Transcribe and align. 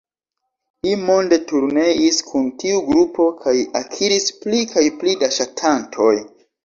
Li 0.85 0.93
monde 1.09 1.37
turneis 1.51 2.17
kun 2.29 2.47
tiu 2.63 2.79
grupo 2.87 3.27
kaj 3.43 3.55
akiris 3.81 4.27
pli 4.47 4.63
kaj 4.73 4.85
pli 5.03 5.15
da 5.25 5.31
ŝatantoj. 5.37 6.11